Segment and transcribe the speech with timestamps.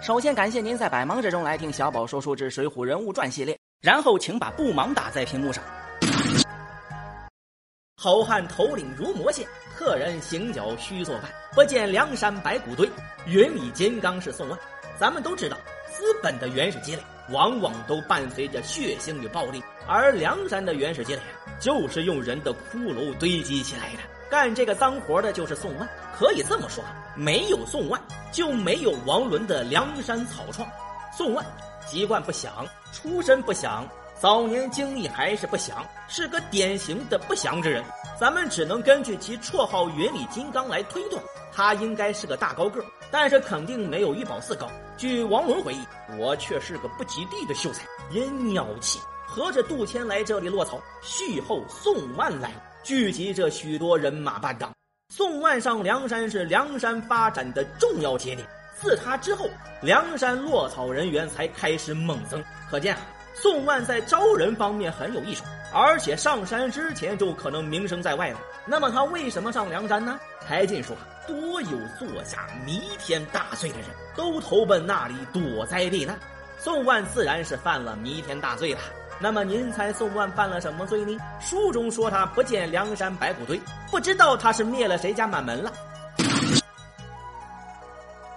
[0.00, 5.62] 首先感谢您在百忙之中来听小宝说书之《水浒人物传》系列，然后请把不忙打在屏幕上。
[7.98, 11.30] 好汉头领如魔仙，客人行脚须作伴。
[11.54, 12.88] 不见梁山白骨堆，
[13.26, 14.58] 云里金刚是宋万。
[14.98, 15.58] 咱们都知道，
[15.92, 24.19] 资本的原始积累往往都伴随着血腥与暴力，而梁山的原始积累啊，就是用人的骷髅堆积起来的。
[24.30, 26.84] 干这个脏活的就是宋万，可以这么说，
[27.16, 28.00] 没有宋万，
[28.30, 30.68] 就没有王伦的梁山草创。
[31.12, 31.44] 宋万
[31.86, 33.86] 籍贯不详，出身不详。
[34.20, 37.82] 早年经历还是不详，是个典型的不祥之人。
[38.20, 41.20] 咱们只能根据其绰号“云里金刚”来推断，
[41.52, 44.68] 他应该是个大高个，但是肯定没有玉宝寺高。
[44.98, 45.80] 据王伦回忆，
[46.18, 52.52] 我却是个不及地的秀才，因鸟气，合着杜迁来这里落草，续后宋万来，
[52.82, 54.70] 聚集着许多人马伴当。
[55.14, 59.48] 宋万上梁山是梁山发展的重要节点，自他之后，
[59.82, 63.00] 梁山落草人员才开始猛增，可见啊。
[63.34, 68.40] 宋万在招人方面很有一手，而且上山之前就可能名声在外了。
[68.66, 70.18] 那么他为什么上梁山呢？
[70.46, 76.18] 柴进说：“多有作下弥天大罪的人，都投奔那里躲灾避难。”
[76.58, 78.80] 宋万自然是犯了弥天大罪了。
[79.22, 81.18] 那么您猜宋万犯了什么罪呢？
[81.40, 85.70] 书中说他不见梁山白骨堆，不知道他是灭了谁家满门了。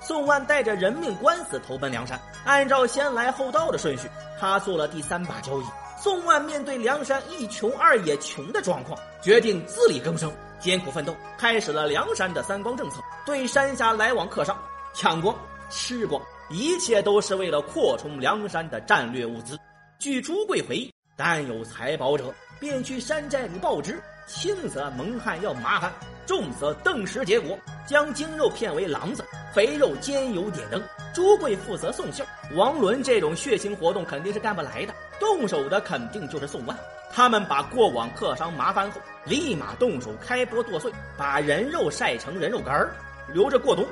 [0.00, 4.10] 宋万带着人命官司投奔梁山，按照先来后到的顺序，
[4.40, 5.64] 他做了第三把交椅。
[5.96, 14.60] 宋万面对梁山一穷二也穷的状况，决定自力更生，艰苦奋斗，开始了梁山的三光政策，对山下来往客商
[14.92, 15.32] 抢光、
[15.70, 19.56] 吃光，一切都是为了扩充梁山的战略物资。
[20.02, 24.02] 据朱贵回忆，但有财宝者，便去山寨里报之。
[24.26, 25.92] 轻则蒙汗要麻烦，
[26.26, 30.82] 重则顿时结果，将精肉片为狼子，肥肉煎油点灯。
[31.14, 32.24] 朱贵负责送信
[32.56, 36.76] 王伦这种血腥活动肯定是干不来的，动手的肯定就是宋万。
[37.12, 42.92] 他们把过往客商麻烦后，立马动手开剥剁碎，把人肉晒成人肉干儿，
[43.32, 43.86] 留着过冬。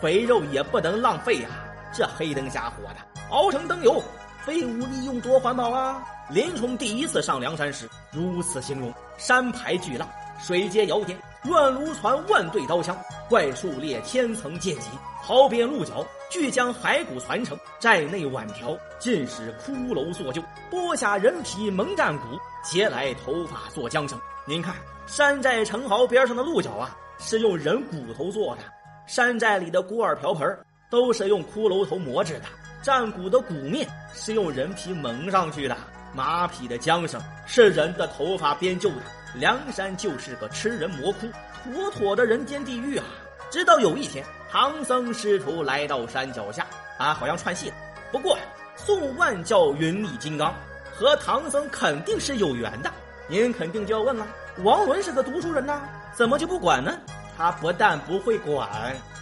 [0.00, 1.50] 肥肉也不能浪费呀，
[1.94, 2.96] 这黑灯瞎火的，
[3.30, 4.02] 熬成灯油。
[4.44, 6.02] 废物利用多环保啊！
[6.28, 10.08] 林冲第一次上梁山时如此形容：山排巨浪，
[10.40, 12.96] 水接遥天，乱卢船，万队刀枪，
[13.28, 14.90] 怪树列千层剑戟，
[15.22, 20.42] 壕边鹿角，俱将骸骨传承，寨内碗瓢尽使骷髅做旧，
[20.72, 22.24] 剥下人皮蒙战骨，
[22.64, 24.20] 截来头发做缰绳。
[24.44, 24.74] 您看，
[25.06, 28.62] 山寨城壕边上的鹿角啊，是用人骨头做的；
[29.06, 30.58] 山寨里的锅碗瓢盆
[30.90, 32.46] 都是用骷髅头磨制的。
[32.82, 35.76] 战鼓的鼓面是用人皮蒙上去的，
[36.12, 39.02] 马匹的缰绳是人的头发编就的。
[39.34, 41.26] 梁山就是个吃人魔窟，
[41.62, 43.04] 妥妥的人间地狱啊！
[43.50, 46.66] 直到有一天，唐僧师徒来到山脚下，
[46.98, 47.74] 啊，好像串戏了。
[48.10, 48.36] 不过，
[48.76, 50.52] 宋万叫云里金刚，
[50.92, 52.90] 和唐僧肯定是有缘的。
[53.28, 54.26] 您肯定就要问了：
[54.64, 55.80] 王伦是个读书人呐，
[56.12, 56.98] 怎么就不管呢？
[57.38, 58.68] 他不但不会管，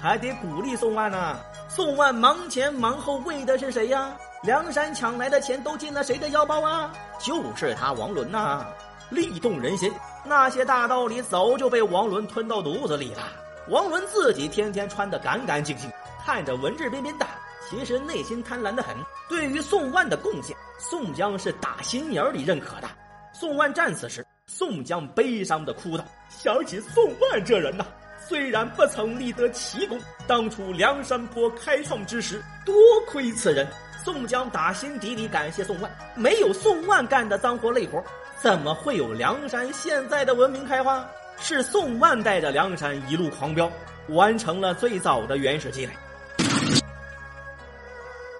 [0.00, 1.36] 还得鼓励宋万呢。
[1.76, 4.16] 宋万忙前忙后为的是谁呀？
[4.42, 6.90] 梁山抢来的钱都进了谁的腰包啊？
[7.20, 8.66] 就是他王伦呐！
[9.10, 9.92] 力动人心，
[10.24, 13.24] 那些大道理早就被王伦吞到肚子里了。
[13.68, 15.92] 王伦自己天天穿得干干净净，
[16.24, 17.26] 看着文质彬彬的，
[17.68, 18.96] 其实内心贪婪的很。
[19.28, 22.88] 对于宋万的贡献，宋江是打心眼里认可的。
[23.34, 27.84] 宋万战死时，宋江悲伤的哭道：“想起宋万这人呐。”
[28.28, 32.74] 虽然不曾立得奇功，当初梁山坡开创之时，多
[33.06, 33.66] 亏此人。
[34.04, 38.02] 宋江打心底里感谢宋万，没有宋万干的脏活累活，
[38.40, 41.04] 怎么会有梁山现在的文明开化？
[41.38, 43.70] 是宋万带着梁山一路狂飙，
[44.08, 45.92] 完成了最早的原始积累。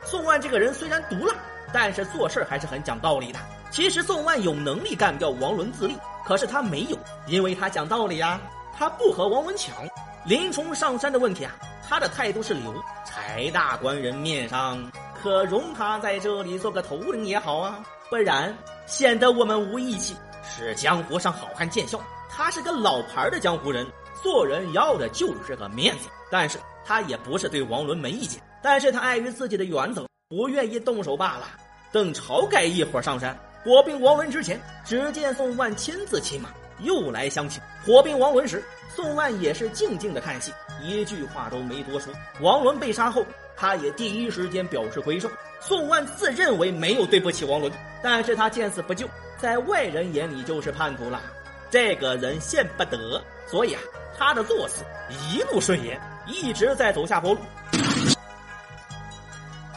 [0.04, 1.34] 宋万这个人虽然毒辣，
[1.72, 3.38] 但是做事还是很讲道理的。
[3.70, 8.40] 其实宋万有能力干掉王伦自立，可是他没有，因为他讲道理呀。
[8.78, 9.74] 他不和王文抢，
[10.26, 11.52] 林冲上山的问题啊，
[11.88, 12.74] 他的态度是留。
[13.06, 18.54] 柴大官人面上可容他在这里做个头领也好啊，不然
[18.86, 20.14] 显得我们无义气，
[20.44, 21.98] 是江湖上好汉见笑。
[22.28, 23.86] 他是个老牌的江湖人，
[24.22, 26.08] 做人要的就是个面子。
[26.30, 31.48] 但是他也不是对王伦没意见，但是他碍于自己的原则，不愿意动手罢了。
[31.92, 33.34] 等晁盖一伙上山
[33.64, 36.50] 火并王伦之前，只见宋万亲自骑马。
[36.80, 38.62] 又来相请，火并王伦时，
[38.94, 40.52] 宋万也是静静的看戏，
[40.82, 42.12] 一句话都没多说。
[42.40, 43.24] 王伦被杀后，
[43.56, 45.32] 他也第一时间表示归顺。
[45.60, 49.08] 宋万自认为没有对不起王伦，但是他见死不救，
[49.38, 51.20] 在外人眼里就是叛徒了。
[51.70, 53.80] 这个人现不得，所以啊，
[54.16, 54.84] 他的作死
[55.30, 57.40] 一路顺延，一直在走下坡路。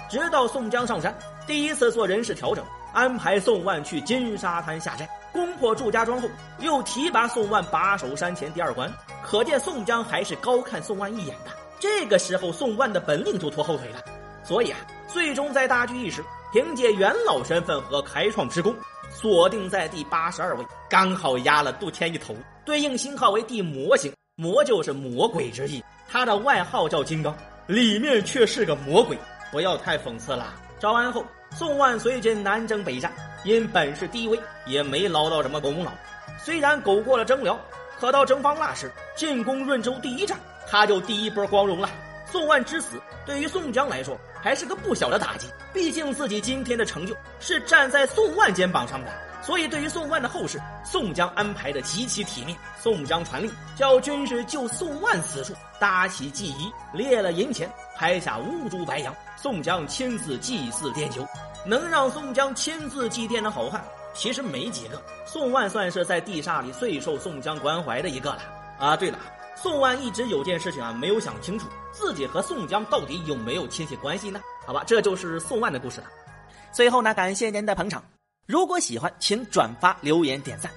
[0.10, 1.16] 直到宋江上山，
[1.48, 2.64] 第一次做人事调整，
[2.94, 6.30] 安排宋万去金沙滩下寨，攻破祝家庄后，
[6.60, 8.92] 又提拔宋万把守山前第二关。
[9.24, 11.52] 可见宋江还是高看宋万一眼的。
[11.80, 14.00] 这个时候，宋万的本领就拖后腿了。
[14.44, 18.76] 所以啊，最终在大局意识，凭借元老身份和开创之功，
[19.12, 22.36] 锁定在第八十二位，刚好压了杜迁一头，
[22.66, 25.84] 对应星号为地魔星，魔就是魔鬼之意。
[26.08, 27.36] 他的外号叫金刚，
[27.68, 29.18] 里面却是个魔鬼，
[29.52, 30.56] 不要太讽刺了。
[30.80, 31.24] 招安后，
[31.56, 33.12] 宋万随军南征北战，
[33.44, 35.92] 因本事低微，也没捞到什么功劳。
[36.38, 37.60] 虽然苟过了征辽，
[38.00, 40.38] 可到征方腊时，进攻润州第一战，
[40.68, 41.90] 他就第一波光荣了。
[42.32, 45.48] 宋万之死，对于宋江来说还是个不小的打击。
[45.74, 52.58] 毕竟自己今天的成就是站在宋万肩膀上的，所以对于宋万的后事，宋江安排的极其体面。
[52.78, 59.16] 宋江传令，叫军士就宋万死处搭起祭仪，列了银钱，拍下乌珠白羊。
[59.36, 61.26] 宋江亲自祭祀奠酒，
[61.66, 63.84] 能让宋江亲自祭奠的好汉，
[64.14, 65.02] 其实没几个。
[65.26, 68.42] 宋万算是在地煞里最受宋江关怀的一个了。
[68.78, 69.18] 啊，对了。
[69.56, 74.42] 宋万一直有件事情啊，没有想清楚，自己和宋江到底有没有亲戚关系呢？
[74.66, 76.08] 好吧，这就是宋万的故事了。
[76.72, 78.02] 最后呢，感谢您的捧场，
[78.50, 80.72] 如果喜欢，请转发、留言、点赞。